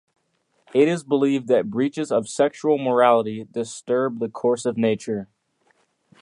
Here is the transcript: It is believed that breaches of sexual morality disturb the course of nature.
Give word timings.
It 0.73 0.87
is 0.87 1.03
believed 1.03 1.47
that 1.49 1.69
breaches 1.69 2.11
of 2.11 2.27
sexual 2.27 2.79
morality 2.79 3.45
disturb 3.51 4.17
the 4.17 4.29
course 4.29 4.65
of 4.65 4.75
nature. 4.75 5.27